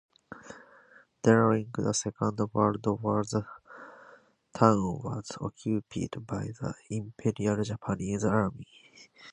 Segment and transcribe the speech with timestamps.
[1.21, 3.45] During the Second World War the
[4.51, 8.65] town was occupied by the Imperial Japanese Army.